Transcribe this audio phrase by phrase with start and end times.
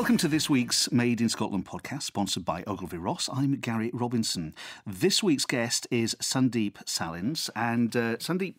[0.00, 3.28] Welcome to this week's Made in Scotland podcast, sponsored by Ogilvie Ross.
[3.30, 4.54] I'm Gary Robinson.
[4.86, 7.50] This week's guest is Sundeep Salins.
[7.54, 8.54] And uh, Sundeep,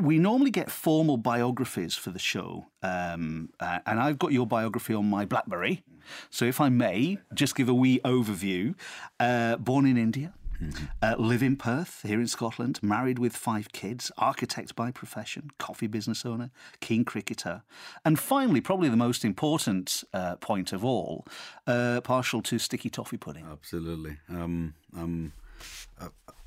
[0.00, 4.94] we normally get formal biographies for the show, um, uh, and I've got your biography
[4.94, 5.82] on my Blackberry.
[6.30, 8.76] So, if I may, just give a wee overview.
[9.18, 10.84] Uh, born in India, Mm-hmm.
[11.02, 15.86] Uh, live in Perth, here in Scotland, married with five kids, architect by profession, coffee
[15.86, 17.62] business owner, keen cricketer.
[18.04, 21.26] And finally, probably the most important uh, point of all,
[21.66, 23.46] uh, partial to sticky toffee pudding.
[23.50, 24.18] Absolutely.
[24.28, 25.32] Um, um,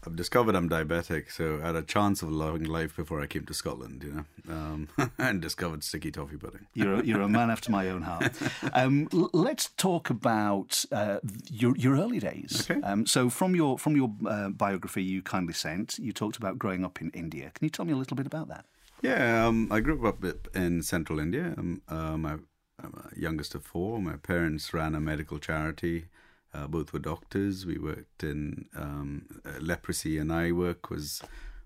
[0.05, 3.45] I've discovered I'm diabetic, so I had a chance of loving life before I came
[3.45, 6.67] to Scotland, you know, um, and discovered sticky toffee pudding.
[6.73, 8.31] You're a, you're a man after my own heart.
[8.73, 11.19] Um, l- let's talk about uh,
[11.50, 12.69] your your early days.
[12.69, 12.81] Okay.
[12.81, 16.86] Um, so from your from your uh, biography you kindly sent, you talked about growing
[16.86, 17.52] up in India.
[17.53, 18.66] Can you tell me a little bit about that?
[19.02, 20.23] Yeah, um, I grew up
[20.56, 21.56] in central India.
[21.58, 22.38] Um, uh, my,
[22.81, 24.02] I'm youngest of four.
[24.02, 26.06] My parents ran a medical charity
[26.53, 27.66] uh, both were doctors.
[27.66, 31.22] We worked in um, uh, leprosy and eye work was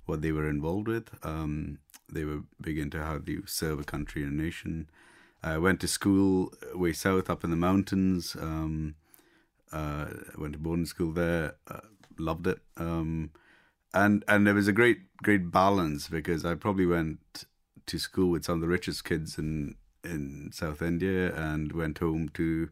[0.05, 1.09] what they were involved with.
[1.23, 1.79] Um,
[2.11, 4.89] they were big into how do you serve a country and a nation.
[5.41, 8.35] I went to school way south up in the mountains.
[8.39, 8.95] Um,
[9.71, 10.05] uh,
[10.37, 11.55] went to boarding school there.
[11.67, 11.79] Uh,
[12.17, 12.59] loved it.
[12.77, 13.31] Um,
[13.93, 17.45] and and there was a great great balance because I probably went
[17.85, 22.29] to school with some of the richest kids in in South India and went home
[22.33, 22.69] to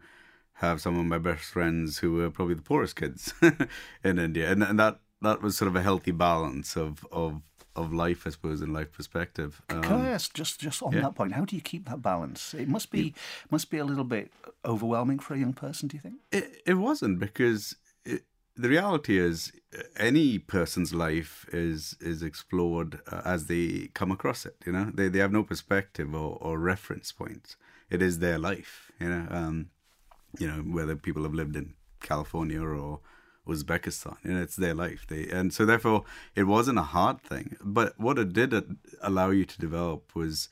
[0.56, 3.34] have some of my best friends who were probably the poorest kids
[4.04, 7.42] in India, and and that that was sort of a healthy balance of of
[7.76, 9.62] of life, I suppose, in life perspective.
[9.70, 11.02] Um, Can I ask just just on yeah.
[11.02, 11.34] that point?
[11.34, 12.54] How do you keep that balance?
[12.54, 13.14] It must be
[13.50, 14.32] must be a little bit
[14.66, 15.88] overwhelming for a young person.
[15.88, 16.16] Do you think?
[16.32, 17.76] It it wasn't because.
[18.06, 18.24] It,
[18.58, 19.54] the reality is,
[19.96, 24.58] any person's life is is explored uh, as they come across it.
[24.66, 27.56] You know, they they have no perspective or, or reference points.
[27.90, 28.92] It is their life.
[29.00, 29.70] You know, um,
[30.40, 33.00] you know, whether people have lived in California or
[33.48, 34.18] Uzbekistan.
[34.24, 35.06] You know, it's their life.
[35.08, 36.04] They and so therefore
[36.36, 37.58] it wasn't a hard thing.
[37.64, 38.54] But what it did
[39.02, 40.50] allow you to develop was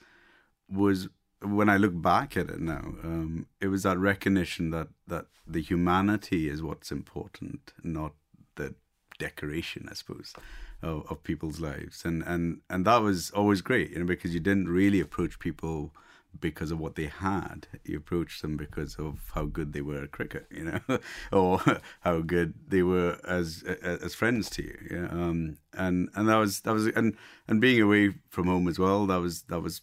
[0.70, 1.10] was
[1.42, 5.62] when I look back at it now, um, it was that recognition that that the
[5.62, 8.14] humanity is what's important, not
[8.56, 8.76] the
[9.18, 10.34] decoration, I suppose,
[10.82, 12.04] of, of people's lives.
[12.06, 15.94] And and and that was always great, you know, because you didn't really approach people
[16.38, 17.68] because of what they had.
[17.84, 21.00] You approached them because of how good they were at cricket, you know,
[21.32, 21.62] or
[22.02, 24.78] how good they were as as friends to you.
[24.92, 25.08] Yeah?
[25.12, 27.16] Um, and and that was that was and
[27.48, 29.06] and being away from home as well.
[29.06, 29.82] That was that was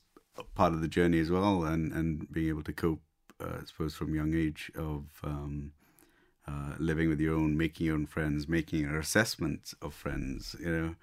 [0.54, 3.02] part of the journey as well, and and being able to cope,
[3.40, 5.04] uh, I suppose, from young age of.
[5.22, 5.72] Um,
[6.48, 10.70] uh, living with your own, making your own friends, making an assessment of friends, you
[10.70, 10.94] know,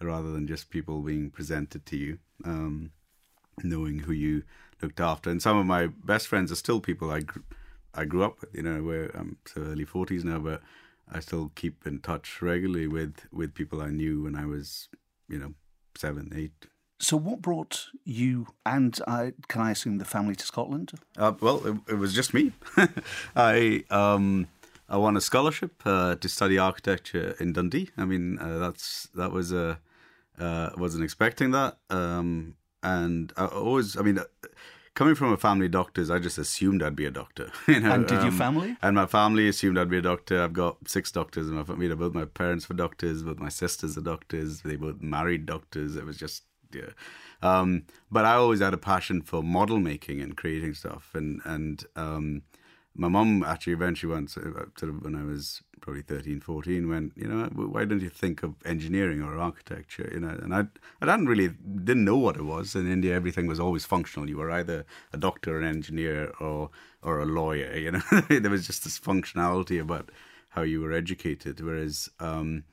[0.00, 2.18] rather than just people being presented to you.
[2.44, 2.92] Um,
[3.62, 4.42] knowing who you
[4.82, 5.30] looked after.
[5.30, 7.42] And some of my best friends are still people I grew,
[7.94, 8.54] I grew up with.
[8.54, 10.62] You know, we're I'm so early forties now, but
[11.10, 14.88] I still keep in touch regularly with with people I knew when I was,
[15.28, 15.54] you know,
[15.96, 16.66] seven, eight.
[16.98, 20.92] So, what brought you and I, can I assume the family to Scotland?
[21.18, 22.52] Uh, well, it, it, was just me.
[23.36, 24.46] I um,
[24.88, 27.90] I won a scholarship uh, to study architecture in Dundee.
[27.96, 29.80] I mean, uh, that's that was a
[30.38, 31.78] uh, wasn't expecting that.
[31.90, 34.24] Um, and I always, I mean, uh,
[34.94, 37.50] coming from a family of doctors, I just assumed I'd be a doctor.
[37.68, 38.76] You know, and did um, your family?
[38.82, 40.42] And my family assumed I'd be a doctor.
[40.42, 41.92] I've got six doctors in my family.
[41.94, 43.22] Both my parents were doctors.
[43.22, 44.60] Both my sisters are doctors.
[44.62, 45.96] They both married doctors.
[45.96, 46.44] It was just
[46.74, 46.90] yeah.
[47.42, 51.84] Um, but I always had a passion for model making and creating stuff, and and
[51.96, 52.42] um,
[52.94, 57.28] my mum actually eventually went sort of when I was probably 13, 14, went, you
[57.28, 60.08] know, why don't you think of engineering or architecture?
[60.10, 60.60] You know, and I
[61.02, 62.74] I didn't really didn't know what it was.
[62.74, 64.30] In India, everything was always functional.
[64.30, 66.70] You were either a doctor, an engineer, or
[67.02, 67.76] or a lawyer.
[67.76, 70.10] You know, there was just this functionality about
[70.50, 71.60] how you were educated.
[71.60, 72.64] Whereas um,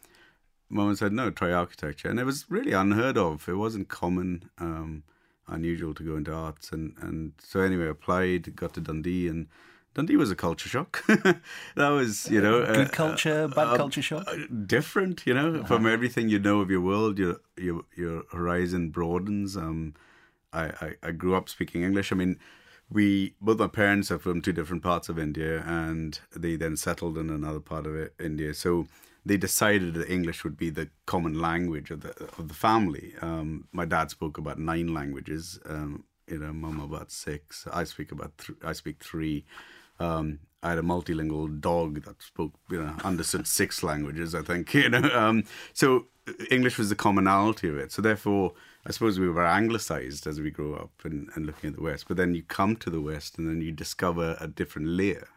[0.70, 3.50] mum said, no, try architecture, and it was really unheard of.
[3.50, 4.50] It wasn't common.
[4.60, 5.04] Um,
[5.52, 9.48] unusual to go into arts and and so anyway I applied got to Dundee and
[10.00, 11.06] Dundee was a culture shock.
[11.08, 14.24] that was, you know, good uh, culture, bad uh, culture shock.
[14.28, 15.66] Uh, different, you know, uh-huh.
[15.66, 19.58] from everything you know of your world, your your your horizon broadens.
[19.58, 19.96] Um,
[20.54, 22.14] I, I, I grew up speaking English.
[22.14, 22.40] I mean,
[22.90, 27.18] we both my parents are from two different parts of India, and they then settled
[27.18, 28.54] in another part of it, India.
[28.54, 28.88] So
[29.26, 33.16] they decided that English would be the common language of the of the family.
[33.22, 35.60] Um, my dad spoke about nine languages.
[35.66, 37.68] Um, you know, mum about six.
[37.74, 39.44] I speak about th- I speak three.
[40.00, 44.36] Um, I had a multilingual dog that spoke, you know, understood six languages.
[44.36, 45.10] I think, you know.
[45.14, 45.44] Um,
[45.74, 46.08] so
[46.52, 47.92] English was the commonality of it.
[47.92, 48.54] So therefore,
[48.86, 52.06] I suppose we were anglicized as we grow up and, and looking at the West.
[52.08, 55.28] But then you come to the West and then you discover a different layer.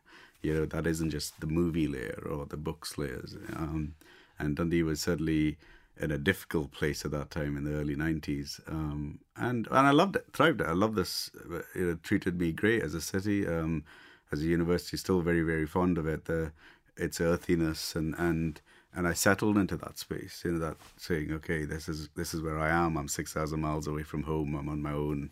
[0.43, 3.37] You know, that isn't just the movie layer or the books layers.
[3.55, 3.95] Um,
[4.39, 5.57] and Dundee was certainly
[6.01, 8.61] in a difficult place at that time in the early 90s.
[8.69, 10.67] Um, and and I loved it, thrived it.
[10.67, 11.31] I love this.
[11.75, 13.85] It treated me great as a city, um,
[14.33, 16.25] as a university, still very, very fond of it.
[16.25, 16.53] The,
[16.97, 18.61] its earthiness and, and
[18.95, 22.43] and I settled into that space, you know, that saying, okay, this is this is
[22.43, 22.97] where I am.
[22.97, 24.55] I'm six thousand miles away from home.
[24.55, 25.31] I'm on my own.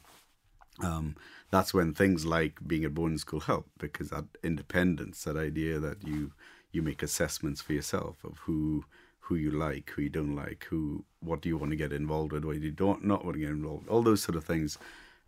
[0.82, 1.16] Um,
[1.50, 6.06] that's when things like being at boarding school help because that independence, that idea that
[6.06, 6.32] you
[6.72, 8.84] you make assessments for yourself of who
[9.18, 12.32] who you like, who you don't like, who what do you want to get involved
[12.32, 14.78] with, what you don't not want to get involved, all those sort of things.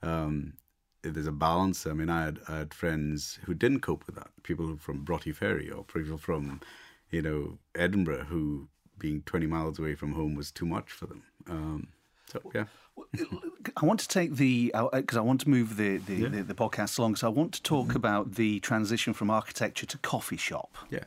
[0.03, 0.55] Um,
[1.03, 1.87] there's a balance.
[1.87, 4.31] I mean, I had, I had friends who didn't cope with that.
[4.43, 6.61] People from Broughty Ferry or people from,
[7.11, 8.69] you know, Edinburgh who
[8.99, 11.23] being 20 miles away from home was too much for them.
[11.49, 11.89] Um,
[12.27, 12.65] so, yeah.
[13.77, 16.29] I want to take the because uh, I want to move the the, yeah.
[16.29, 17.17] the the, podcast along.
[17.17, 17.97] So I want to talk mm-hmm.
[17.97, 20.77] about the transition from architecture to coffee shop.
[20.91, 21.05] Yeah.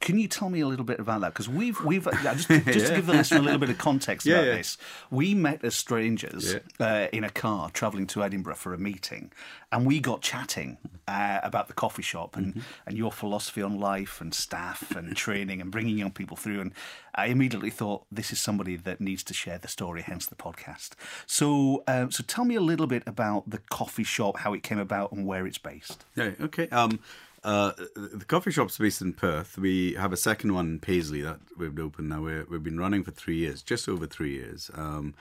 [0.00, 1.34] Can you tell me a little bit about that?
[1.34, 2.72] Because we've we've just, just yeah.
[2.72, 4.54] to give the listener a little bit of context yeah, about yeah.
[4.56, 4.78] this,
[5.10, 9.30] we met as strangers uh, in a car travelling to Edinburgh for a meeting,
[9.70, 12.60] and we got chatting uh, about the coffee shop and, mm-hmm.
[12.86, 16.60] and your philosophy on life and staff and training and bringing young people through.
[16.60, 16.72] And
[17.14, 20.90] I immediately thought this is somebody that needs to share the story, hence the podcast.
[21.26, 24.78] So, uh, so tell me a little bit about the coffee shop, how it came
[24.78, 26.04] about, and where it's based.
[26.16, 26.32] Yeah.
[26.40, 26.68] Okay.
[26.70, 27.00] Um,
[27.42, 29.56] uh, the coffee shop's based in Perth.
[29.56, 32.22] We have a second one in Paisley that we've opened now.
[32.22, 34.70] we have been running for three years, just over three years.
[34.74, 35.14] Um,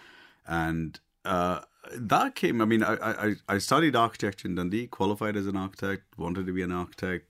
[0.45, 1.61] and uh,
[1.93, 6.03] that came, I mean, I, I, I studied architecture in Dundee, qualified as an architect,
[6.17, 7.25] wanted to be an architect,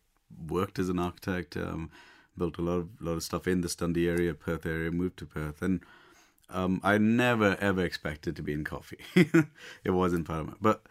[0.47, 1.91] worked as an architect, um,
[2.37, 5.25] built a lot of, lot of stuff in the Dundee area, Perth area, moved to
[5.25, 5.61] Perth.
[5.61, 5.81] And
[6.49, 8.97] um, I never, ever expected to be in coffee.
[9.83, 10.81] it wasn't part of my, but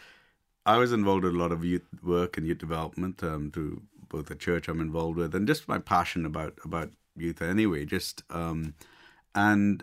[0.69, 3.81] I was involved in a lot of youth work and youth development um, through
[4.11, 7.87] both the church I'm involved with and just my passion about about youth anyway.
[7.87, 8.75] Just um,
[9.35, 9.83] and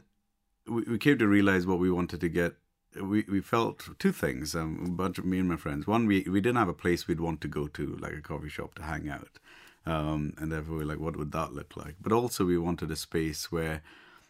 [0.68, 2.54] we, we came to realize what we wanted to get.
[3.02, 4.54] We we felt two things.
[4.54, 5.88] Um, a bunch of me and my friends.
[5.88, 8.50] One, we we didn't have a place we'd want to go to, like a coffee
[8.50, 9.40] shop to hang out.
[9.88, 11.96] Um, and therefore, we are like, what would that look like?
[12.00, 13.84] But also, we wanted a space where,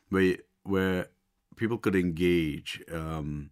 [0.09, 1.07] where, where
[1.55, 3.51] people could engage um,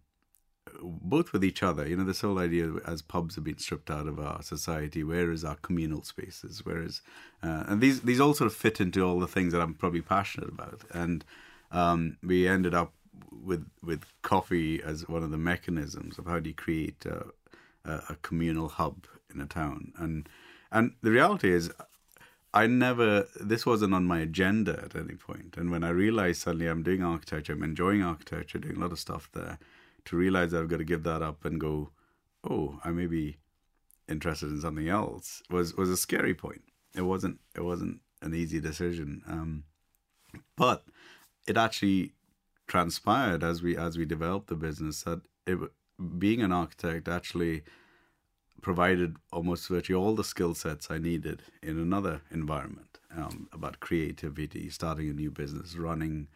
[0.82, 1.86] both with each other.
[1.86, 5.30] You know, this whole idea as pubs have been stripped out of our society, where
[5.30, 6.64] is our communal spaces?
[6.64, 7.02] Where is,
[7.42, 10.02] uh, and these these all sort of fit into all the things that I'm probably
[10.02, 10.82] passionate about.
[10.92, 11.24] And
[11.70, 12.92] um, we ended up
[13.30, 17.26] with with coffee as one of the mechanisms of how do you create a,
[17.84, 19.92] a communal hub in a town.
[19.96, 20.28] And
[20.72, 21.70] and the reality is,
[22.52, 25.56] I never, this wasn't on my agenda at any point.
[25.56, 28.98] And when I realized suddenly I'm doing architecture, I'm enjoying architecture, doing a lot of
[28.98, 29.58] stuff there,
[30.06, 31.90] to realize I've got to give that up and go,
[32.48, 33.38] oh, I may be
[34.08, 36.62] interested in something else was was a scary point.
[36.94, 39.64] It wasn't it wasn't an easy decision, um,
[40.56, 40.84] but
[41.46, 42.12] it actually
[42.66, 45.58] transpired as we as we developed the business that it,
[46.18, 47.62] being an architect actually
[48.60, 54.70] provided almost virtually all the skill sets I needed in another environment um, about creativity,
[54.70, 56.28] starting a new business, running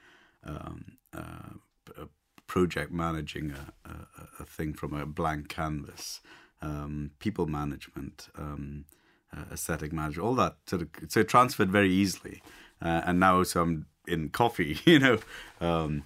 [0.45, 2.05] um, uh,
[2.49, 6.21] project managing a, a, a thing from a blank canvas,
[6.61, 8.85] um, people management, um,
[9.33, 12.43] uh, aesthetic management, all that sort of so it transferred very easily.
[12.83, 15.19] Uh, and now, so I'm in coffee, you know.
[15.61, 16.05] Um,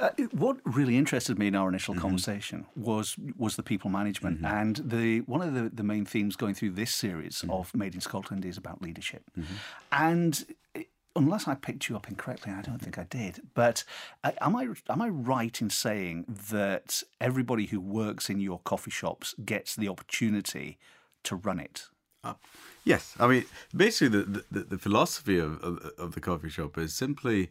[0.00, 2.02] uh, what really interested me in our initial mm-hmm.
[2.02, 4.58] conversation was was the people management, mm-hmm.
[4.60, 7.52] and the one of the, the main themes going through this series mm-hmm.
[7.52, 9.54] of Made in Scotland is about leadership, mm-hmm.
[9.92, 10.44] and
[11.16, 13.42] unless I picked you up incorrectly, I don't think I did.
[13.54, 13.84] But
[14.22, 18.90] uh, am I am I right in saying that everybody who works in your coffee
[18.90, 20.78] shops gets the opportunity
[21.24, 21.86] to run it?
[22.22, 22.34] Uh,
[22.84, 23.44] yes, I mean
[23.74, 27.50] basically the the, the philosophy of, of, of the coffee shop is simply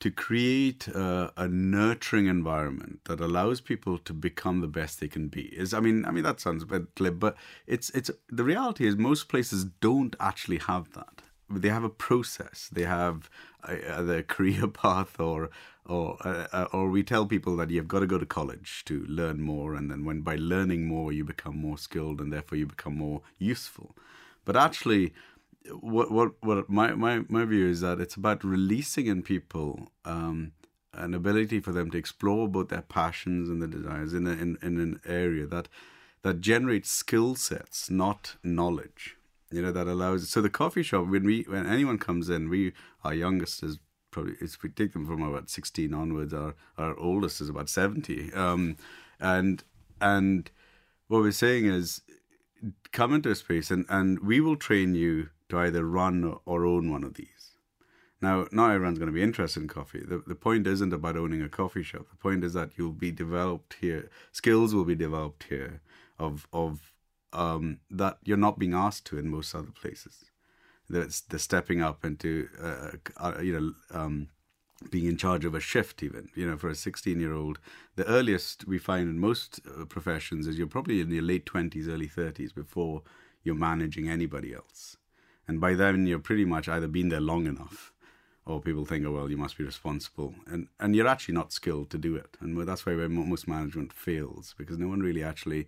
[0.00, 5.28] to create a, a, nurturing environment that allows people to become the best they can
[5.28, 8.44] be is i mean i mean that sounds a bit glib but it's it's the
[8.44, 12.68] reality is most places don't actually have that they have a process.
[12.72, 13.30] They have
[13.62, 15.50] a, a career path, or
[15.86, 19.04] or uh, uh, or we tell people that you've got to go to college to
[19.06, 22.66] learn more, and then when by learning more you become more skilled, and therefore you
[22.66, 23.94] become more useful.
[24.44, 25.12] But actually,
[25.80, 29.88] what what what my my my view is that it's about releasing in people.
[30.04, 30.52] Um,
[30.96, 34.56] an ability for them to explore both their passions and their desires in, a, in
[34.62, 35.66] in an area that
[36.22, 39.16] that generates skill sets, not knowledge
[39.54, 42.72] you know that allows so the coffee shop when we when anyone comes in we
[43.04, 43.78] our youngest is
[44.14, 48.32] probably if we take them from about 16 onwards, our our oldest is about 70.
[48.32, 48.76] Um,
[49.20, 49.62] and
[50.00, 50.50] and
[51.08, 52.00] what we're saying is
[52.92, 56.90] come into a space and, and we will train you to either run or own
[56.90, 57.28] one of these.
[58.22, 60.00] Now, not everyone's going to be interested in coffee.
[60.00, 62.08] The, the point isn't about owning a coffee shop.
[62.08, 64.08] The point is that you'll be developed here.
[64.32, 65.82] Skills will be developed here
[66.18, 66.93] of of
[67.34, 70.24] um, that you're not being asked to in most other places.
[70.88, 74.28] That's the stepping up into uh, uh, you know um,
[74.90, 76.28] being in charge of a shift even.
[76.34, 77.58] You know for a 16 year old
[77.96, 81.88] the earliest we find in most uh, professions is you're probably in your late 20s
[81.88, 83.02] early 30s before
[83.42, 84.96] you're managing anybody else.
[85.46, 87.92] And by then you're pretty much either been there long enough
[88.46, 90.34] or people think oh well you must be responsible.
[90.46, 92.36] And and you're actually not skilled to do it.
[92.40, 95.66] And that's why most management fails because no one really actually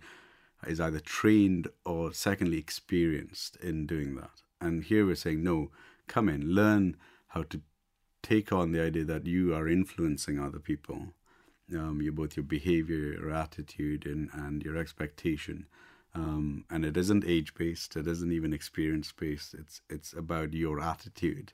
[0.65, 5.69] is either trained or secondly experienced in doing that and here we're saying no
[6.07, 6.95] come in learn
[7.27, 7.61] how to
[8.27, 11.13] take on the idea that you are influencing other people,
[11.73, 15.65] um, your both your behavior, your attitude, and and your expectation.
[16.13, 17.95] Um, and it isn't age based.
[17.95, 19.53] It isn't even experience based.
[19.53, 21.53] It's it's about your attitude,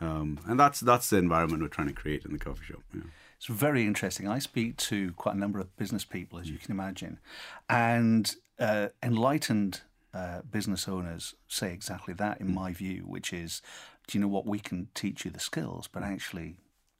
[0.00, 2.82] um, and that's that's the environment we're trying to create in the coffee shop.
[2.94, 3.02] Yeah.
[3.46, 4.26] It's very interesting.
[4.26, 7.18] I speak to quite a number of business people, as you can imagine,
[7.68, 9.82] and uh, enlightened
[10.14, 12.54] uh, business owners say exactly that, in mm.
[12.54, 13.60] my view, which is
[14.06, 14.46] do you know what?
[14.46, 16.56] We can teach you the skills, but actually,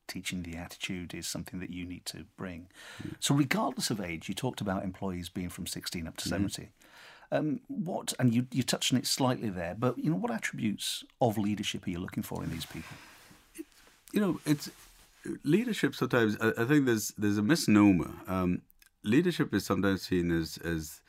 [0.06, 2.66] teaching the attitude is something that you need to bring.
[3.02, 3.14] Mm.
[3.20, 6.48] So, regardless of age, you talked about employees being from 16 up to mm-hmm.
[6.48, 6.68] 70.
[7.32, 11.04] Um, what and you you touched on it slightly there, but you know what attributes
[11.22, 12.98] of leadership are you looking for in these people?
[14.12, 14.68] You know, it's
[15.42, 15.94] leadership.
[15.94, 18.14] Sometimes I, I think there's there's a misnomer.
[18.26, 18.62] Um,
[19.02, 21.00] leadership is sometimes seen as as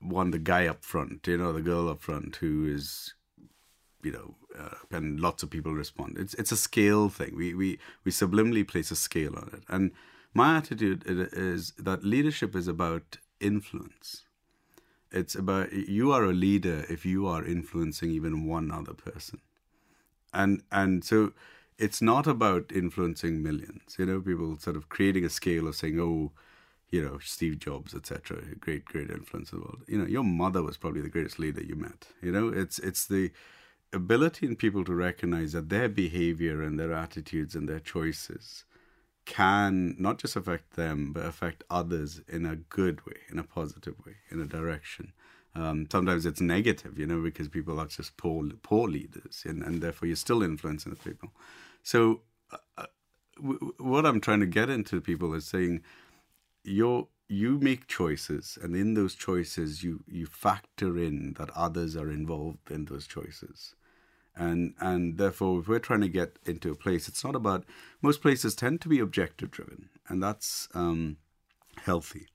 [0.00, 3.14] one the guy up front, you know, the girl up front who is
[4.02, 6.16] you know, uh, and lots of people respond.
[6.18, 7.36] It's it's a scale thing.
[7.36, 9.64] We we we subliminally place a scale on it.
[9.68, 9.92] And
[10.34, 14.24] my attitude is that leadership is about influence.
[15.10, 19.40] It's about you are a leader if you are influencing even one other person.
[20.32, 21.32] And and so
[21.78, 23.96] it's not about influencing millions.
[23.98, 26.32] You know, people sort of creating a scale of saying, oh,
[26.90, 29.82] you know, Steve Jobs, etc., great, great influence in the world.
[29.88, 32.06] You know, your mother was probably the greatest leader you met.
[32.22, 33.32] You know, it's it's the
[33.92, 38.64] ability in people to recognize that their behavior and their attitudes and their choices
[39.24, 43.94] can not just affect them but affect others in a good way in a positive
[44.04, 45.12] way in a direction
[45.54, 49.80] um, sometimes it's negative you know because people are just poor poor leaders and, and
[49.80, 51.30] therefore you're still influencing the people
[51.84, 52.86] so uh, uh
[53.36, 55.80] w- what i'm trying to get into people is saying
[56.64, 62.10] you you make choices and in those choices you you factor in that others are
[62.10, 63.74] involved in those choices.
[64.36, 67.64] And and therefore if we're trying to get into a place it's not about
[68.02, 71.16] most places tend to be objective driven and that's um,
[71.78, 72.28] healthy.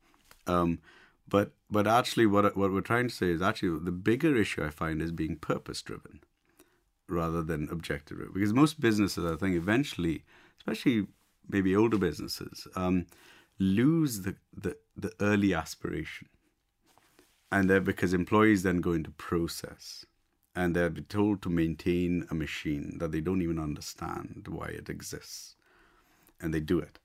[0.48, 0.80] Um,
[1.28, 4.72] but but actually what what we're trying to say is actually the bigger issue i
[4.72, 6.22] find is being purpose driven
[7.10, 10.24] rather than objective driven because most businesses i think eventually
[10.58, 11.08] especially
[11.48, 13.06] maybe older businesses um,
[13.60, 16.28] lose the, the the early aspiration
[17.52, 20.06] and they're because employees then go into process
[20.56, 25.56] and they're told to maintain a machine that they don't even understand why it exists,
[26.42, 27.00] and they do it.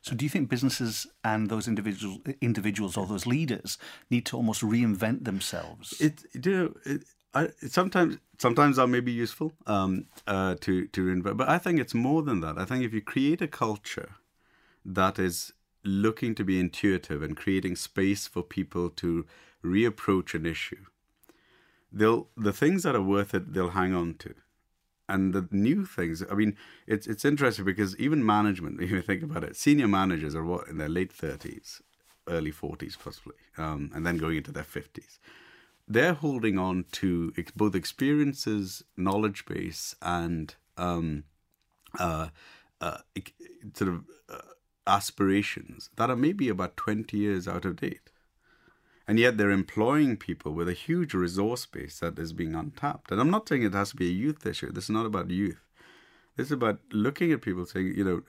[0.00, 3.76] So, do you think businesses and those individuals, individuals or those leaders,
[4.10, 6.00] need to almost reinvent themselves?
[6.00, 7.04] It, you know, it,
[7.36, 11.80] I, sometimes sometimes that may be useful um, uh, to to reinvent, but I think
[11.80, 12.58] it's more than that.
[12.58, 14.10] I think if you create a culture
[14.84, 15.52] that is
[15.84, 19.26] looking to be intuitive and creating space for people to
[19.64, 20.84] reapproach an issue
[21.92, 24.34] they'll the things that are worth it they'll hang on to
[25.08, 29.22] and the new things i mean it's it's interesting because even management if you think
[29.22, 31.80] about it senior managers are what in their late 30s
[32.28, 35.18] early 40s possibly um, and then going into their 50s
[35.88, 41.24] they're holding on to ex- both experiences knowledge base and um,
[41.98, 42.28] uh,
[42.80, 42.98] uh,
[43.74, 44.38] sort of uh,
[44.86, 48.10] aspirations that are maybe about 20 years out of date
[49.08, 53.12] and yet they're employing people with a huge resource base that is being untapped.
[53.12, 54.72] And I'm not saying it has to be a youth issue.
[54.72, 55.60] This is not about youth.
[56.36, 58.22] This is about looking at people saying, you know,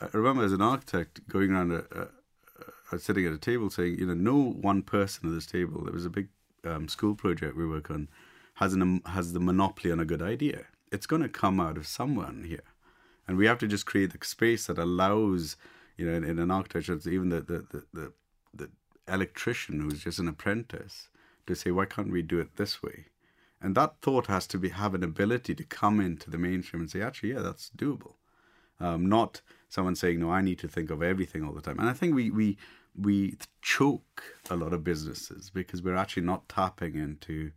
[0.00, 3.98] I remember as an architect going around a, a, a sitting at a table saying,
[3.98, 5.84] you know, no one person at this table.
[5.84, 6.28] There was a big
[6.66, 8.08] um, school project we work on
[8.54, 10.66] has an has the monopoly on a good idea.
[10.92, 12.68] It's going to come out of someone here,
[13.26, 15.56] and we have to just create the space that allows,
[15.96, 18.12] you know, in, in an architecture, even the the the, the,
[18.54, 18.70] the
[19.12, 21.08] electrician who's just an apprentice
[21.46, 23.06] to say, why can't we do it this way?
[23.60, 26.90] And that thought has to be have an ability to come into the mainstream and
[26.90, 28.14] say, actually, yeah, that's doable.
[28.80, 31.88] um, not someone saying, "No, I need to think of everything all the time." And
[31.88, 32.56] I think we we
[32.98, 37.50] we choke a lot of businesses because we're actually not tapping into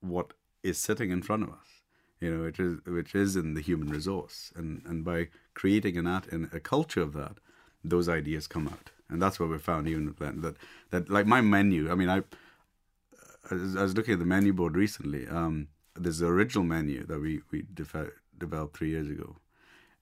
[0.00, 0.32] what
[0.62, 1.66] is sitting in front of us.
[2.20, 6.08] You know, which is which is in the human resource, and and by creating an
[6.08, 7.36] art and a culture of that,
[7.84, 10.56] those ideas come out, and that's what we found even that
[10.90, 11.88] that like my menu.
[11.88, 12.24] I mean, I
[13.50, 15.28] I was looking at the menu board recently.
[15.28, 19.36] Um, there's the original menu that we we de- developed three years ago,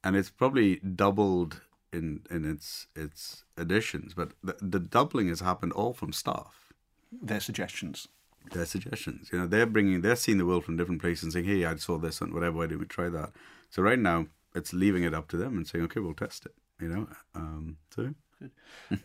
[0.03, 1.61] and it's probably doubled
[1.93, 4.15] in in its its additions.
[4.15, 6.73] But the, the doubling has happened all from staff.
[7.11, 8.09] Their suggestions.
[8.53, 9.31] Their suggestions.
[9.33, 11.77] You know, they're bringing they're seeing the world from different places and saying, "Hey, I
[11.77, 12.59] saw this and whatever.
[12.59, 13.33] Why didn't we try that?"
[13.71, 16.55] So right now, it's leaving it up to them and saying, "Okay, we'll test it."
[16.81, 18.15] You know, um, so.
[18.41, 18.51] Good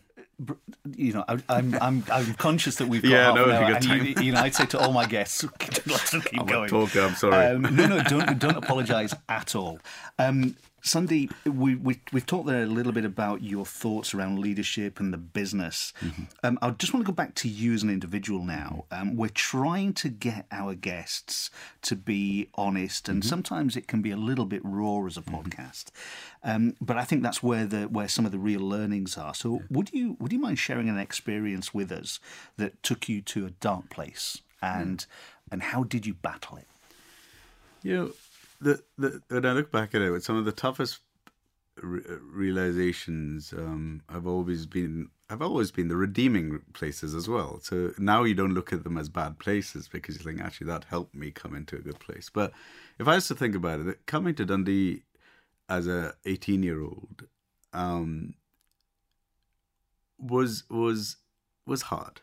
[0.96, 3.72] you know, I, I'm I'm I'm conscious that we've got yeah, half no, an hour,
[3.72, 5.44] and you, you, know, I'd say to all my guests,
[5.86, 6.68] let's keep I'm going.
[6.68, 7.46] Talker, I'm sorry.
[7.46, 9.78] Um, no, no, don't don't apologise at all.
[10.18, 14.98] Um, Sundeep, we, we, we've talked there a little bit about your thoughts around leadership
[14.98, 15.92] and the business.
[16.00, 16.22] Mm-hmm.
[16.42, 18.86] Um, I just want to go back to you as an individual now.
[18.90, 21.50] Um, we're trying to get our guests
[21.82, 23.28] to be honest, and mm-hmm.
[23.28, 25.36] sometimes it can be a little bit raw as a mm-hmm.
[25.36, 25.86] podcast.
[26.42, 29.34] Um, but I think that's where the where some of the real learnings are.
[29.34, 29.66] So, yeah.
[29.70, 32.20] would you would you mind sharing an experience with us
[32.56, 35.06] that took you to a dark place, and mm.
[35.50, 36.66] and how did you battle it?
[37.82, 38.12] You know,
[38.60, 41.00] the, the when I look back at it, some of the toughest
[41.80, 47.58] re- realizations um, have always been have always been the redeeming places as well.
[47.62, 50.84] So now you don't look at them as bad places because you think actually that
[50.84, 52.30] helped me come into a good place.
[52.32, 52.52] But
[52.98, 55.02] if I was to think about it, coming to Dundee
[55.68, 57.26] as a 18 year old
[57.72, 58.34] um,
[60.22, 61.16] was was
[61.66, 62.20] was hard.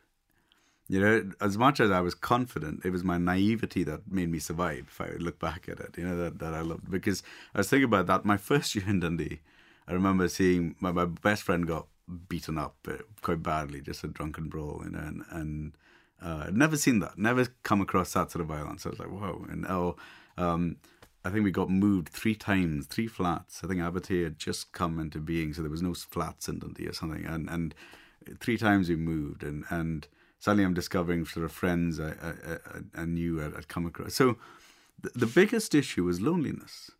[0.87, 4.39] You know, as much as I was confident, it was my naivety that made me
[4.39, 4.85] survive.
[4.87, 7.21] If I look back at it, you know that that I loved because
[7.53, 8.25] I was thinking about that.
[8.25, 9.41] My first year in Dundee,
[9.87, 11.87] I remember seeing my, my best friend got
[12.27, 15.73] beaten up uh, quite badly, just a drunken brawl, you know, and and
[16.21, 18.85] uh, never seen that, never come across that sort of violence.
[18.85, 19.95] I was like, whoa, and oh,
[20.37, 20.77] um,
[21.25, 23.61] I think we got moved three times, three flats.
[23.63, 26.87] I think Abertay had just come into being, so there was no flats in Dundee
[26.87, 27.75] or something, and and
[28.39, 30.07] three times we moved, and and
[30.39, 34.15] suddenly I'm discovering sort of friends I, I, I knew I'd, come across.
[34.15, 34.37] So
[35.01, 36.91] the, the biggest issue was loneliness.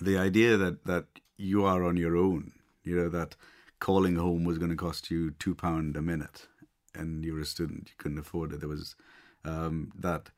[0.00, 1.04] The idea that, that
[1.36, 3.36] you are on your own, you know, that
[3.78, 6.48] calling home was going to cost you two pound a minute
[6.94, 8.60] and you were a student, you couldn't afford it.
[8.60, 8.96] There was
[9.44, 10.30] um, that,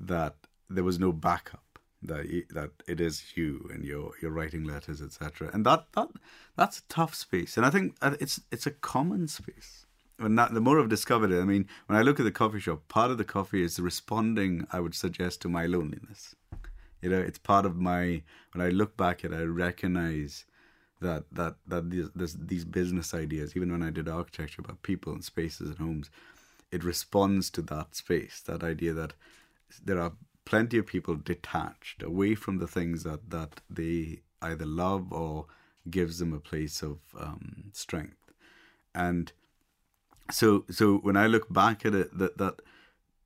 [0.00, 0.34] that
[0.68, 1.64] there was no backup
[2.02, 6.08] that that it is you and you're you're writing letters etc and that that
[6.56, 7.56] that's a tough space.
[7.56, 9.84] And i think it's it's a common space.
[10.18, 12.58] When that, the more I've discovered it, I mean, when I look at the coffee
[12.58, 16.34] shop, part of the coffee is responding, I would suggest, to my loneliness.
[17.00, 20.44] You know, it's part of my, when I look back at it, I recognize
[21.00, 25.12] that, that, that these, this, these business ideas, even when I did architecture about people
[25.12, 26.10] and spaces and homes,
[26.72, 29.12] it responds to that space, that idea that
[29.84, 30.14] there are
[30.48, 35.44] plenty of people detached away from the things that, that they either love or
[35.90, 38.32] gives them a place of um, strength.
[38.94, 39.30] And
[40.30, 42.62] so so when I look back at it, that that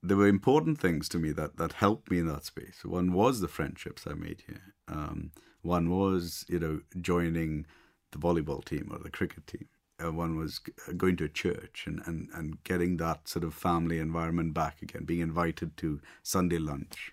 [0.03, 2.85] there were important things to me that that helped me in that space.
[2.85, 4.75] One was the friendships I made here.
[4.89, 5.31] Um,
[5.63, 7.67] one was you know joining
[8.11, 9.69] the volleyball team or the cricket team.
[10.03, 10.61] Uh, one was
[10.97, 15.05] going to a church and, and, and getting that sort of family environment back again.
[15.05, 17.13] Being invited to Sunday lunch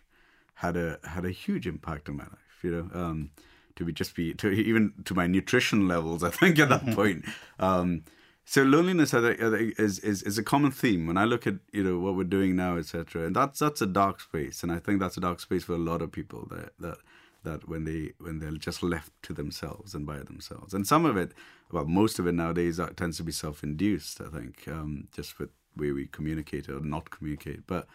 [0.55, 2.63] had a had a huge impact on my life.
[2.63, 3.31] You know, um,
[3.75, 6.23] to be just be to even to my nutrition levels.
[6.29, 7.25] I think at that point.
[7.59, 8.03] Um,
[8.45, 12.15] so loneliness is, is is a common theme when I look at you know what
[12.15, 13.25] we're doing now, etc.
[13.25, 15.77] And that's that's a dark space, and I think that's a dark space for a
[15.77, 16.97] lot of people that that
[17.43, 21.17] that when they when they're just left to themselves and by themselves, and some of
[21.17, 21.31] it,
[21.71, 24.21] well, most of it nowadays tends to be self-induced.
[24.21, 27.87] I think um, just with way we communicate or not communicate, but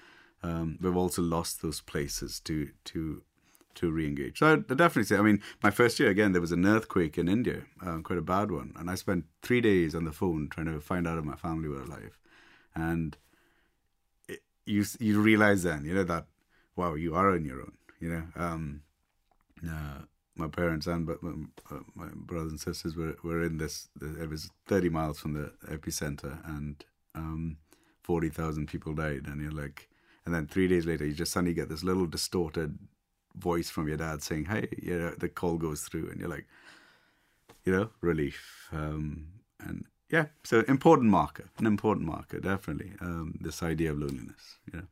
[0.43, 3.23] um, we've also lost those places to to
[3.75, 4.39] to re-engage.
[4.39, 7.29] So I definitely say, I mean, my first year again, there was an earthquake in
[7.29, 10.67] India, uh, quite a bad one, and I spent three days on the phone trying
[10.67, 12.19] to find out if my family were alive,
[12.75, 13.17] and
[14.29, 16.27] it, you you realize then, you know, that
[16.77, 18.23] wow, you are on your own, you know.
[18.37, 18.83] Um,
[19.69, 20.05] uh,
[20.37, 21.33] my parents and but my,
[21.95, 23.89] my, brothers and sisters were, were in this.
[24.01, 27.59] It was thirty miles from the epicenter, and um,
[28.03, 29.89] forty thousand people died, and you're like,
[30.25, 32.79] and then three days later, you just suddenly get this little distorted
[33.37, 36.47] voice from your dad saying, "Hey," you know, the call goes through, and you're like,
[37.65, 38.69] you know, relief.
[38.73, 39.27] Um,
[39.61, 42.93] and yeah, so important marker, an important marker, definitely.
[43.01, 44.59] Um, this idea of loneliness.
[44.73, 44.83] Yeah.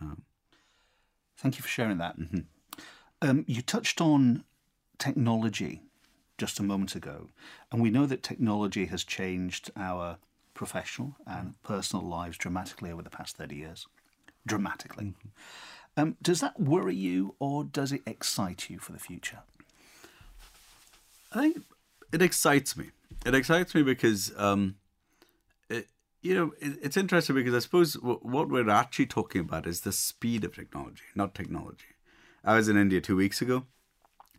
[0.00, 0.22] Um,
[1.36, 2.18] Thank you for sharing that.
[2.18, 2.40] Mm-hmm.
[3.22, 4.44] Um, you touched on
[4.98, 5.82] technology
[6.40, 7.28] just a moment ago.
[7.70, 10.16] And we know that technology has changed our
[10.54, 13.86] professional and personal lives dramatically over the past 30 years.
[14.46, 15.04] Dramatically.
[15.04, 15.28] Mm-hmm.
[15.98, 19.40] Um, does that worry you or does it excite you for the future?
[21.32, 21.64] I think
[22.10, 22.86] it excites me.
[23.26, 24.76] It excites me because, um,
[25.68, 25.88] it,
[26.22, 29.82] you know, it, it's interesting because I suppose w- what we're actually talking about is
[29.82, 31.96] the speed of technology, not technology.
[32.44, 33.66] I was in India two weeks ago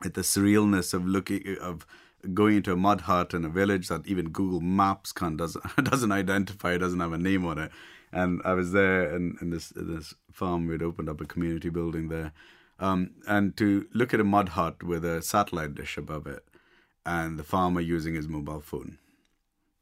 [0.04, 1.86] at the surrealness of looking of
[2.34, 6.12] going into a mud hut in a village that even Google Maps can doesn't doesn't
[6.12, 7.72] identify, doesn't have a name on it.
[8.12, 10.68] And I was there in, in this in this farm.
[10.68, 12.34] We'd opened up a community building there,
[12.80, 16.44] um, and to look at a mud hut with a satellite dish above it,
[17.06, 18.98] and the farmer using his mobile phone.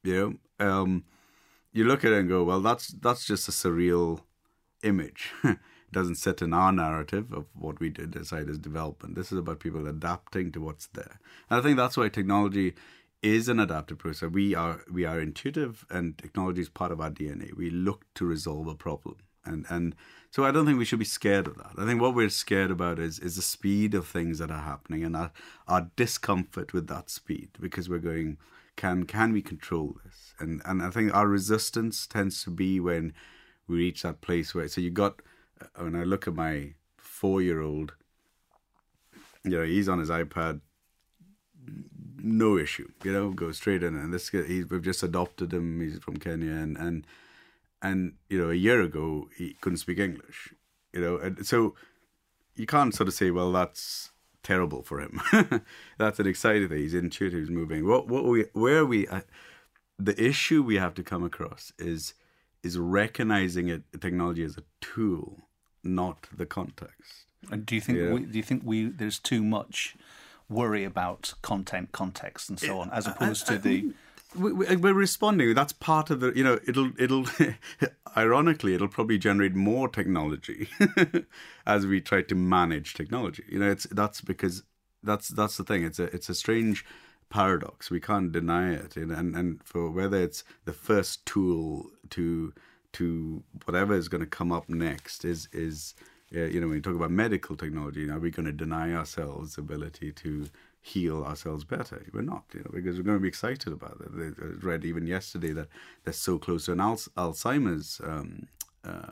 [0.04, 1.06] You know, um,
[1.74, 4.22] you look at it and go, well, that's that's just a surreal
[4.84, 5.32] image.
[5.92, 9.16] doesn't sit in our narrative of what we did as as development.
[9.16, 11.20] This is about people adapting to what's there.
[11.50, 12.76] And I think that's why technology
[13.22, 14.30] is an adaptive process.
[14.30, 17.56] We are we are intuitive and technology is part of our DNA.
[17.56, 19.18] We look to resolve a problem.
[19.46, 19.96] And and
[20.32, 21.72] so I don't think we should be scared of that.
[21.78, 25.04] I think what we're scared about is is the speed of things that are happening
[25.04, 25.32] and our,
[25.68, 28.38] our discomfort with that speed because we're going
[28.76, 30.34] can can we control this?
[30.40, 33.14] And and I think our resistance tends to be when
[33.68, 35.22] we reach that place where so you got
[35.76, 37.94] when I look at my four year old,
[39.44, 40.62] you know, he's on his iPad,
[42.18, 43.96] no issue, you know, go straight in.
[43.96, 45.80] And this, he, we've just adopted him.
[45.82, 47.08] He's from Kenya, and and
[47.82, 50.54] and you know, a year ago he couldn't speak English,
[50.94, 51.76] you know, and so
[52.56, 54.12] you can't sort of say, well, that's
[54.44, 55.22] terrible for him.
[55.98, 56.80] that's an exciting thing.
[56.80, 57.88] He's intuitive, he's moving.
[57.88, 59.22] What what we where we uh,
[59.98, 62.14] the issue we have to come across is
[62.64, 65.49] is recognizing it technology as a tool
[65.84, 67.26] not the context.
[67.52, 68.12] And do you think yeah.
[68.12, 69.96] we, do you think we there's too much
[70.50, 73.94] worry about content, context, and so on, as opposed to the
[74.38, 75.54] uh, we're responding.
[75.56, 76.32] That's part of the.
[76.36, 77.26] You know, it'll it'll.
[78.18, 80.70] ironically, it'll probably generate more technology
[81.66, 83.44] as we try to manage technology.
[83.48, 84.64] You know, it's that's because
[85.02, 85.84] that's that's the thing.
[85.84, 86.86] It's a it's a strange
[87.30, 87.90] paradox.
[87.90, 92.54] We can't deny it, and and, and for whether it's the first tool to
[92.94, 95.96] to whatever is going to come up next is is
[96.36, 99.56] uh, you know when you talk about medical technology, are we going to deny ourselves
[99.56, 100.50] the ability to
[100.82, 102.04] heal ourselves better?
[102.14, 104.36] We're not, you know, because we're going to be excited about it.
[104.42, 105.68] I read even yesterday that
[106.04, 108.48] they're so close to an Alzheimer's um,
[108.84, 109.12] uh,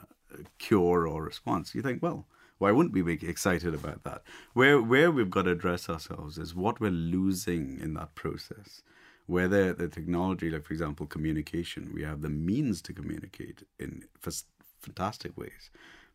[0.59, 1.75] cure or response.
[1.75, 2.25] You think, well,
[2.57, 4.23] why wouldn't we be excited about that?
[4.53, 8.81] Where where we've got to address ourselves is what we're losing in that process
[9.27, 14.43] whether the technology, like for example, communication, we have the means to communicate in f-
[14.79, 15.69] fantastic ways,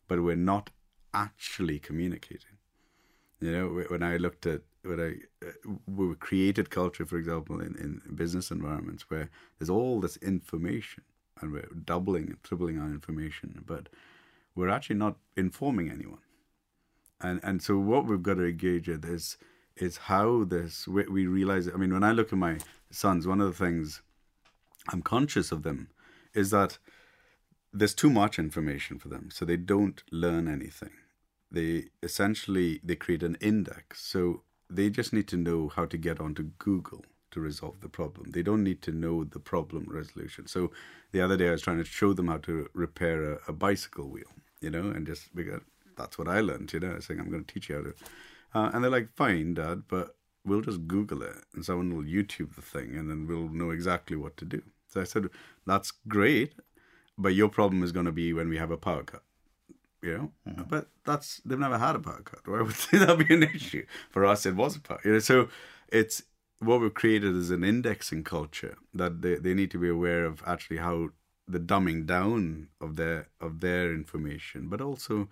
[0.07, 0.71] but we're not
[1.13, 2.57] actually communicating.
[3.39, 7.75] You know, when I looked at when I uh, we created culture, for example, in,
[7.75, 11.03] in business environments where there's all this information
[11.39, 13.89] and we're doubling and tripling our information, but
[14.55, 16.19] we're actually not informing anyone.
[17.21, 19.37] And and so what we've got to engage in is
[19.77, 21.67] is how this we, we realize.
[21.67, 22.57] I mean, when I look at my
[22.91, 24.01] sons, one of the things
[24.89, 25.89] I'm conscious of them
[26.33, 26.77] is that
[27.71, 30.91] there's too much information for them, so they don't learn anything.
[31.51, 36.19] They essentially they create an index, so they just need to know how to get
[36.19, 38.31] onto Google to resolve the problem.
[38.31, 40.47] They don't need to know the problem resolution.
[40.47, 40.71] So
[41.11, 44.07] the other day I was trying to show them how to repair a, a bicycle
[44.07, 44.31] wheel,
[44.61, 45.61] you know, and just because
[45.97, 47.93] that's what I learned, you know, saying I'm going to teach you how to.
[48.53, 52.55] Uh, and they're like, fine, dad, but we'll just Google it and someone will YouTube
[52.55, 54.61] the thing and then we'll know exactly what to do.
[54.87, 55.29] So I said,
[55.65, 56.53] that's great,
[57.17, 59.23] but your problem is going to be when we have a power cut.
[60.01, 60.63] You know, mm-hmm.
[60.63, 62.45] but that's they've never had a power cut.
[62.45, 64.45] Why would that be an issue for us?
[64.45, 64.99] It was a power.
[65.05, 65.47] You know, so
[65.87, 66.23] it's
[66.59, 70.43] what we've created is an indexing culture that they, they need to be aware of
[70.45, 71.09] actually how
[71.47, 75.29] the dumbing down of their of their information, but also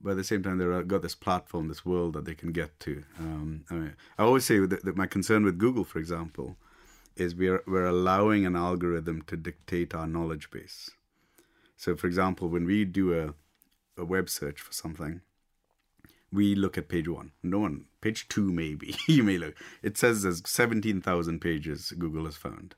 [0.00, 2.78] but at the same time they've got this platform, this world that they can get
[2.80, 3.04] to.
[3.18, 6.56] Um, I, mean, I, always say that, that, my concern with Google, for example,
[7.16, 10.90] is we're we're allowing an algorithm to dictate our knowledge base.
[11.76, 13.34] So, for example, when we do a
[14.00, 15.20] a web search for something,
[16.32, 17.32] we look at page one.
[17.42, 19.54] No one, page two maybe you may look.
[19.82, 22.74] It says there's seventeen thousand pages Google has found.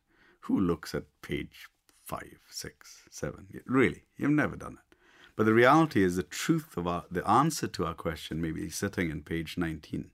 [0.47, 1.69] Who looks at page
[2.05, 3.47] five, six, seven?
[3.67, 4.92] Really, you've never done it.
[5.37, 8.69] But the reality is the truth of our, the answer to our question may be
[8.69, 10.11] sitting in page 19.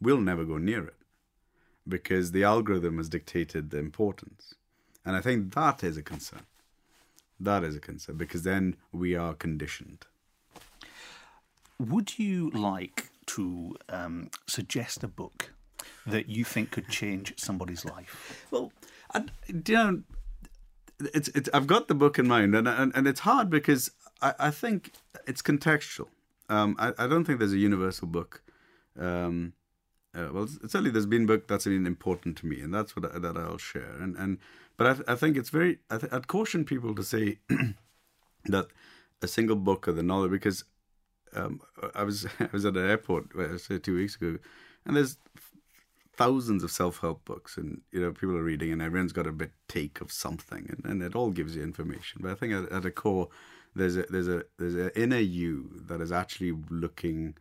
[0.00, 0.96] We'll never go near it
[1.86, 4.54] because the algorithm has dictated the importance.
[5.04, 6.46] And I think that is a concern.
[7.38, 10.06] That is a concern because then we are conditioned.
[11.78, 15.52] Would you like to um, suggest a book
[16.06, 18.46] that you think could change somebody's life?
[18.50, 18.72] Well,
[19.12, 20.02] I, you know,
[21.14, 21.48] it's it's.
[21.52, 23.90] I've got the book in mind, and and, and it's hard because
[24.22, 24.92] I, I think
[25.26, 26.08] it's contextual.
[26.48, 28.42] Um, I, I don't think there's a universal book.
[28.98, 29.54] Um,
[30.14, 33.18] uh, well, certainly there's been book that's been important to me, and that's what I,
[33.18, 33.96] that I'll share.
[34.00, 34.38] And and
[34.76, 35.78] but I, I think it's very.
[35.90, 37.38] I th- I'd caution people to say
[38.46, 38.68] that
[39.22, 40.64] a single book or the knowledge because
[41.34, 41.60] um,
[41.94, 44.38] I was I was at an airport say two weeks ago,
[44.86, 45.18] and there's
[46.16, 49.52] thousands of self-help books and you know people are reading and everyone's got a bit
[49.68, 52.84] take of something and, and it all gives you information but i think at, at
[52.84, 53.28] a core
[53.74, 57.34] there's a there's a there's an inner you that is actually looking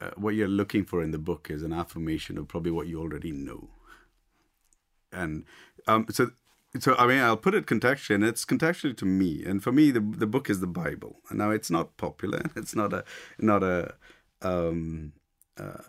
[0.00, 3.00] uh, what you're looking for in the book is an affirmation of probably what you
[3.00, 3.70] already know
[5.12, 5.44] and
[5.86, 6.30] um, so
[6.80, 9.44] so I mean, I'll put it contextually, and it's contextually to me.
[9.44, 11.20] And for me, the the book is the Bible.
[11.28, 12.42] And now it's not popular.
[12.56, 13.04] It's not a
[13.38, 13.94] not a
[14.42, 15.12] um,
[15.56, 15.82] uh,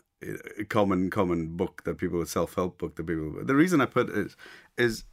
[0.69, 3.43] common common book that people self help book that people.
[3.43, 4.36] The reason I put it is
[4.78, 5.04] is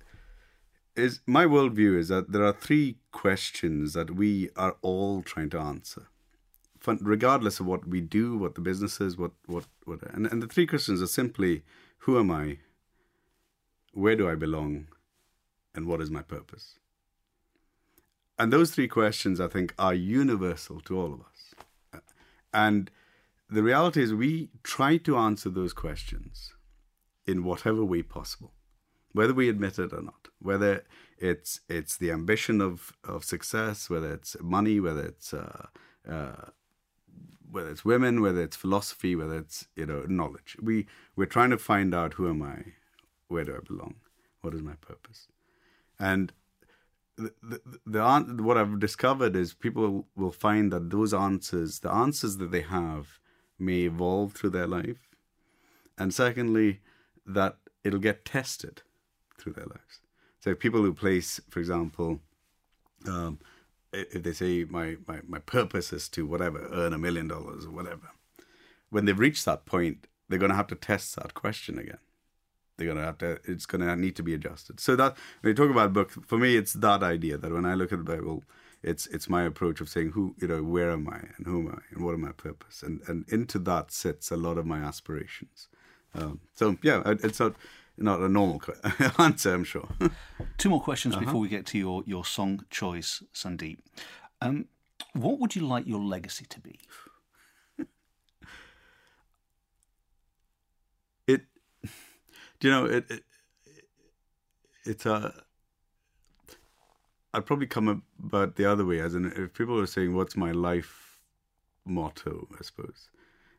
[0.94, 5.58] is my worldview is that there are three questions that we are all trying to
[5.58, 6.06] answer,
[6.86, 10.02] regardless of what we do, what the business is, what what what.
[10.14, 11.62] And and the three questions are simply:
[11.98, 12.58] Who am I?
[13.92, 14.86] Where do I belong?
[15.74, 16.78] and what is my purpose?
[18.38, 22.02] And those three questions, I think, are universal to all of us.
[22.52, 22.90] And
[23.52, 26.54] the reality is, we try to answer those questions
[27.26, 28.52] in whatever way possible,
[29.12, 30.28] whether we admit it or not.
[30.40, 30.84] Whether
[31.18, 35.66] it's it's the ambition of, of success, whether it's money, whether it's uh,
[36.08, 36.46] uh,
[37.50, 40.56] whether it's women, whether it's philosophy, whether it's you know knowledge.
[40.60, 42.72] We we're trying to find out who am I,
[43.28, 43.96] where do I belong,
[44.40, 45.28] what is my purpose.
[45.98, 46.32] And
[47.16, 52.38] the, the, the, what I've discovered is people will find that those answers, the answers
[52.38, 53.20] that they have,
[53.62, 55.08] may evolve through their life.
[55.98, 56.80] And secondly,
[57.26, 58.82] that it'll get tested
[59.38, 60.00] through their lives.
[60.40, 62.20] So people who place, for example,
[63.06, 63.38] um,
[63.92, 67.70] if they say my, my, my purpose is to whatever, earn a million dollars or
[67.70, 68.10] whatever,
[68.90, 71.98] when they've reached that point, they're going to have to test that question again
[72.76, 75.70] they're gonna have to it's gonna need to be adjusted so that when you talk
[75.70, 78.42] about book for me it's that idea that when i look at the bible
[78.82, 81.68] it's it's my approach of saying who you know where am i and who am
[81.68, 84.78] i and what are my purpose and and into that sits a lot of my
[84.78, 85.68] aspirations
[86.14, 87.54] um, so yeah it's not
[87.96, 88.60] not a normal
[89.18, 89.88] answer i'm sure
[90.58, 91.24] two more questions uh-huh.
[91.24, 93.78] before we get to your your song choice sundeep
[94.40, 94.66] um,
[95.12, 96.80] what would you like your legacy to be
[101.26, 101.42] it,
[102.60, 103.04] Do you know it?
[103.08, 103.22] it
[104.84, 105.32] it's a.
[107.34, 110.52] I'd probably come about the other way, as in if people are saying, "What's my
[110.52, 111.20] life
[111.84, 113.08] motto?" I suppose,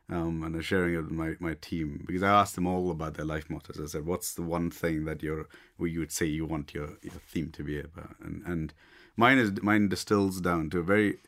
[0.08, 3.14] um, and I'm sharing it with my, my team because I asked them all about
[3.14, 3.80] their life mottos.
[3.80, 6.90] I said, "What's the one thing that you're where you would say you want your,
[7.02, 8.72] your theme to be about?" And and
[9.16, 11.18] mine is mine distills down to a very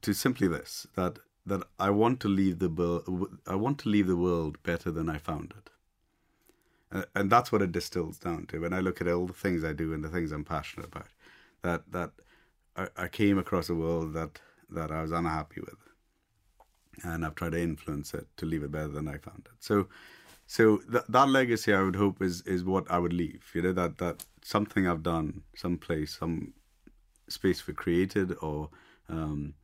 [0.00, 4.16] to simply this that that I want to leave the I want to leave the
[4.16, 5.70] world better than I found it.
[7.14, 8.60] And that's what it distills down to.
[8.60, 11.08] When I look at all the things I do and the things I'm passionate about,
[11.62, 12.12] that that
[12.76, 15.78] I, I came across a world that that I was unhappy with,
[17.02, 19.58] and I've tried to influence it to leave it better than I found it.
[19.58, 19.88] So,
[20.46, 23.44] so that that legacy I would hope is is what I would leave.
[23.54, 26.54] You know that that something I've done, some place, some
[27.28, 28.70] space we created, or
[29.08, 29.54] um,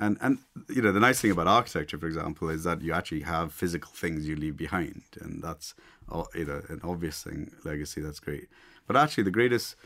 [0.00, 3.20] and and you know the nice thing about architecture, for example, is that you actually
[3.20, 5.74] have physical things you leave behind, and that's
[6.34, 8.00] you know an obvious thing legacy.
[8.00, 8.48] That's great.
[8.86, 9.76] But actually, the greatest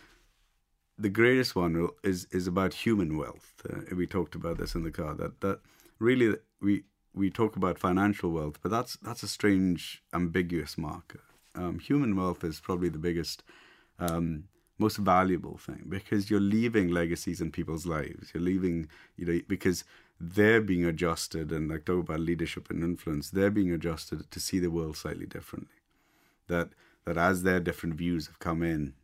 [0.97, 3.53] the greatest one is is about human wealth.
[3.69, 5.15] Uh, we talked about this in the car.
[5.15, 5.59] That that
[5.99, 11.21] really we we talk about financial wealth, but that's that's a strange ambiguous marker.
[11.57, 13.43] Um, human wealth is probably the biggest
[13.99, 14.45] um,
[14.79, 18.31] most valuable thing because you're leaving legacies in people's lives.
[18.35, 19.85] You're leaving, you know, because
[20.21, 24.59] they're being adjusted, and like talk about leadership and influence, they're being adjusted to see
[24.59, 25.75] the world slightly differently.
[26.49, 26.71] That
[27.05, 28.95] that as their different views have come in,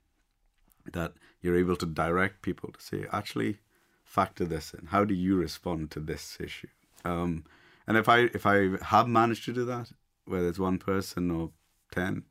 [0.92, 3.58] that you're able to direct people to say, actually,
[4.04, 4.86] factor this in.
[4.86, 6.68] How do you respond to this issue?
[7.04, 7.44] Um,
[7.86, 9.90] and if I if I have managed to do that,
[10.26, 11.50] whether it's one person or
[11.92, 12.24] ten,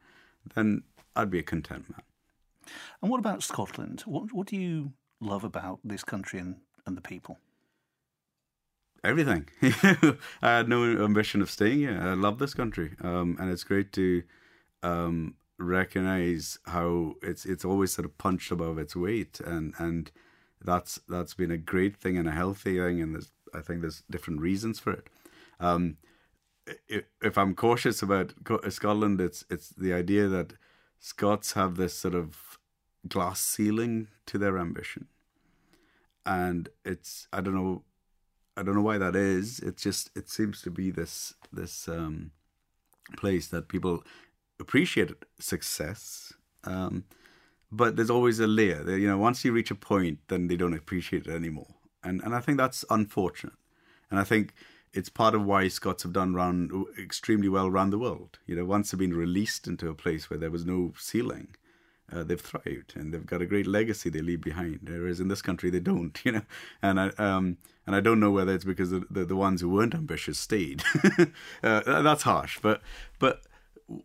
[0.56, 0.84] then
[1.16, 2.02] I'd be a content man.
[3.02, 4.02] And what about Scotland?
[4.02, 7.38] What what do you love about this country and, and the people?
[9.04, 9.48] Everything.
[10.42, 12.00] I had no ambition of staying here.
[12.02, 14.24] I love this country, um, and it's great to
[14.84, 20.12] um, recognize how it's it's always sort of punched above its weight, and and
[20.62, 24.42] that's that's been a great thing and a healthy thing, and I think there's different
[24.42, 25.08] reasons for it.
[25.62, 25.98] Um,
[27.22, 28.34] if I'm cautious about
[28.70, 30.54] Scotland, it's it's the idea that
[31.00, 32.49] Scots have this sort of
[33.08, 35.08] glass ceiling to their ambition,
[36.26, 37.84] and it's I don't know,
[38.58, 39.60] I don't know why that is.
[39.60, 42.32] It just it seems to be this this um,
[43.18, 44.04] place that people
[44.60, 46.34] appreciate success,
[46.66, 47.06] um,
[47.72, 48.98] but there's always a layer.
[48.98, 52.36] You know, once you reach a point, then they don't appreciate it anymore, and and
[52.36, 53.58] I think that's unfortunate,
[54.12, 54.54] and I think
[54.94, 58.40] it's part of why Scots have done round extremely well around the world.
[58.46, 61.56] You know, once they've been released into a place where there was no ceiling,
[62.12, 64.80] uh, they've thrived and they've got a great legacy they leave behind.
[64.84, 66.42] Whereas in this country they don't, you know.
[66.82, 69.70] And I um and I don't know whether it's because the the, the ones who
[69.70, 70.84] weren't ambitious stayed.
[71.64, 72.82] uh, that's harsh, but
[73.20, 73.42] but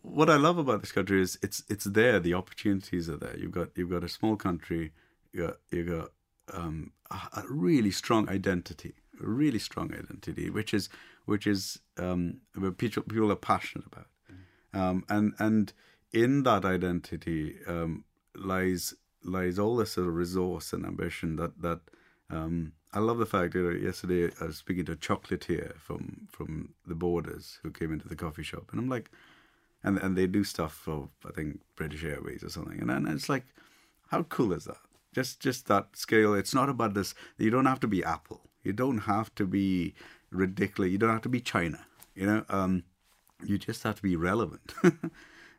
[0.01, 2.19] what I love about this country is it's it's there.
[2.19, 3.37] The opportunities are there.
[3.37, 4.91] You've got you've got a small country.
[5.31, 6.11] You got you got
[6.53, 10.89] um, a really strong identity really strong identity, which is
[11.25, 12.41] which is um,
[12.77, 14.79] people people are passionate about, mm.
[14.79, 15.73] um, and and
[16.13, 18.03] in that identity um,
[18.35, 21.79] lies lies all this sort of resource and ambition that that
[22.29, 26.73] um, I love the fact that yesterday I was speaking to a chocolatier from from
[26.87, 29.11] the borders who came into the coffee shop, and I'm like,
[29.83, 33.29] and and they do stuff for I think British Airways or something, and and it's
[33.29, 33.45] like,
[34.09, 34.77] how cool is that?
[35.13, 36.33] Just just that scale.
[36.33, 37.13] It's not about this.
[37.37, 38.41] You don't have to be Apple.
[38.63, 39.93] You don't have to be
[40.31, 40.91] ridiculous.
[40.91, 41.85] You don't have to be China.
[42.15, 42.83] You know, um,
[43.43, 44.73] you just have to be relevant.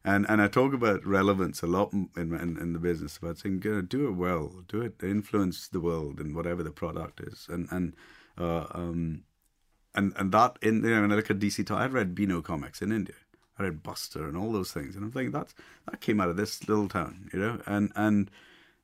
[0.06, 3.60] and and I talk about relevance a lot in in, in the business about saying,
[3.64, 7.48] you know, do it well, do it, influence the world and whatever the product is,
[7.50, 7.94] and and
[8.38, 9.24] uh, um,
[9.96, 12.80] and and that in you know, when I look at DC, I read Beano comics
[12.80, 13.16] in India.
[13.58, 15.54] I read Buster and all those things, and I'm thinking that's
[15.90, 18.30] that came out of this little town, you know, and and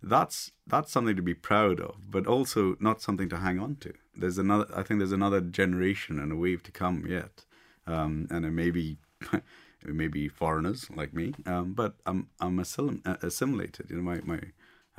[0.03, 3.95] that's that's something to be proud of, but also not something to hang on to.
[4.17, 4.67] There's another.
[4.75, 7.45] I think there's another generation and a wave to come yet,
[7.87, 8.99] um, and it may be.
[9.85, 13.91] it may be foreigners like me, um, but I'm I'm uh, assimilated.
[13.91, 14.41] You know, my my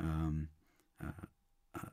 [0.00, 0.48] um,
[1.02, 1.26] uh,
[1.80, 1.88] uh,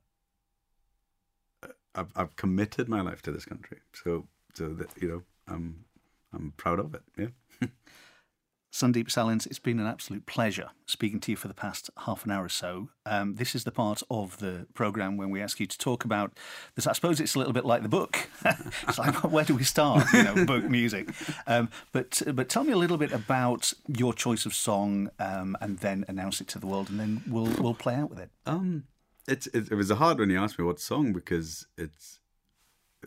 [1.95, 5.85] I've I've committed my life to this country, so so that you know I'm
[6.33, 7.03] I'm proud of it.
[7.17, 7.67] Yeah.
[8.71, 12.31] Sundeep Salins, it's been an absolute pleasure speaking to you for the past half an
[12.31, 12.89] hour or so.
[13.05, 16.37] Um, this is the part of the programme when we ask you to talk about
[16.75, 16.87] this.
[16.87, 18.29] I suppose it's a little bit like the book.
[18.45, 20.05] it's like, where do we start?
[20.13, 21.09] You know, book music.
[21.47, 25.79] Um, but but tell me a little bit about your choice of song, um, and
[25.79, 28.29] then announce it to the world, and then we'll we'll play out with it.
[28.45, 28.85] Um,
[29.27, 32.20] it's it, it was hard when you asked me what song because it's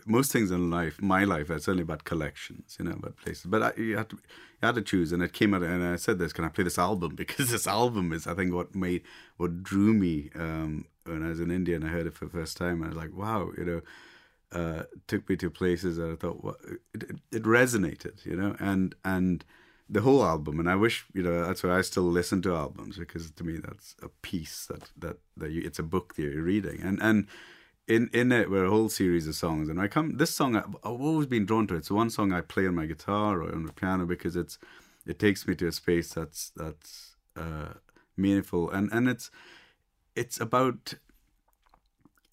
[0.05, 3.45] most things in life, my life, it's only about collections, you know, about places.
[3.45, 5.63] But I, you had to, you had to choose, and it came out.
[5.63, 7.15] And I said this: Can I play this album?
[7.15, 9.01] Because this album is, I think, what made,
[9.37, 12.31] what drew me um, when I was in India and I heard it for the
[12.31, 12.83] first time.
[12.83, 13.81] I was like, wow, you know,
[14.51, 16.57] uh, took me to places that I thought well,
[16.93, 19.43] it, it, it resonated, you know, and and
[19.89, 20.59] the whole album.
[20.59, 23.57] And I wish, you know, that's why I still listen to albums because to me
[23.57, 27.27] that's a piece that that that you, it's a book that you're reading, and and
[27.87, 30.75] in in it were a whole series of songs, and I come this song I've,
[30.83, 31.75] always been drawn to.
[31.75, 31.79] It.
[31.79, 34.57] It's one song I play on my guitar or on the piano because it's
[35.05, 37.73] it takes me to a space that's that's uh,
[38.17, 39.29] meaningful, and and it's
[40.15, 40.95] it's about.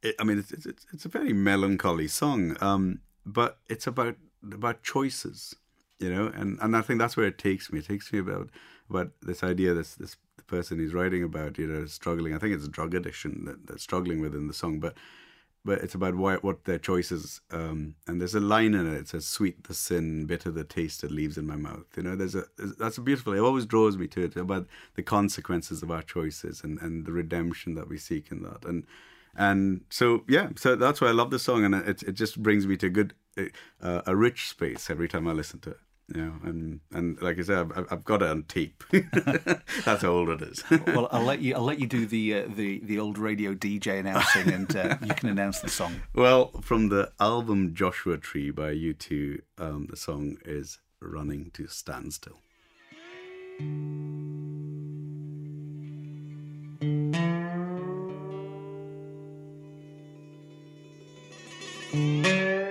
[0.02, 4.82] It, I mean, it's, it's it's a very melancholy song, um, but it's about about
[4.82, 5.54] choices,
[5.98, 7.80] you know, and and I think that's where it takes me.
[7.80, 8.48] It takes me about
[8.88, 12.34] about this idea, this this person he's writing about, you know, struggling.
[12.34, 14.94] I think it's drug addiction that they're struggling with in the song, but
[15.64, 17.40] but it's about why, what their choices.
[17.50, 18.98] Um, and there's a line in it.
[18.98, 22.16] It says, "Sweet the sin, bitter the taste it leaves in my mouth." You know,
[22.16, 23.32] there's a that's a beautiful.
[23.32, 27.12] It always draws me to it about the consequences of our choices and, and the
[27.12, 28.64] redemption that we seek in that.
[28.64, 28.84] And
[29.34, 32.66] and so yeah, so that's why I love the song, and it it just brings
[32.66, 33.14] me to a good,
[33.80, 35.80] a rich space every time I listen to it.
[36.14, 38.84] Yeah, and and like I said, I've, I've got it on tape.
[38.90, 40.62] That's how old it is.
[40.88, 41.54] well, I'll let you.
[41.54, 45.14] I'll let you do the uh, the the old radio DJ announcing, and uh, you
[45.14, 46.02] can announce the song.
[46.14, 52.12] Well, from the album Joshua Tree by U2, um, the song is "Running to Stand
[52.12, 52.38] Still."
[61.92, 62.61] step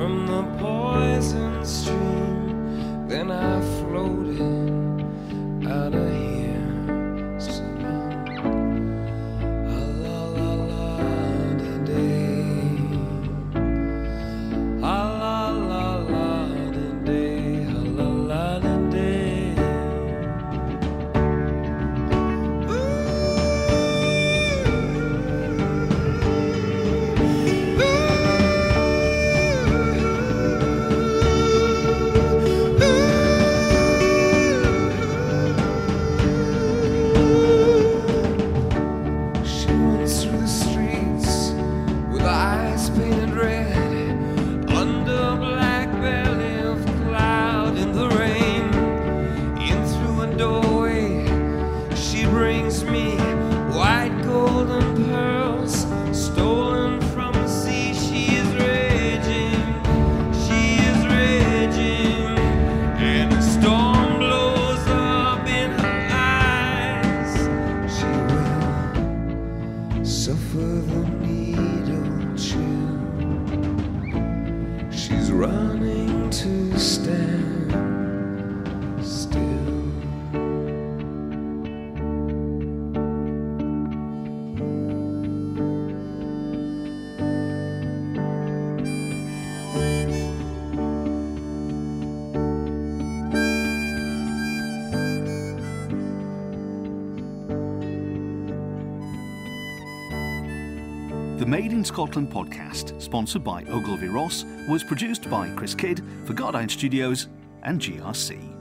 [0.00, 3.06] from the poison stream.
[3.06, 4.69] Then I floated.
[75.40, 77.39] running to stand.
[101.80, 107.28] in Scotland podcast, sponsored by Ogilvie Ross, was produced by Chris Kidd for Godine Studios
[107.62, 108.59] and GRC.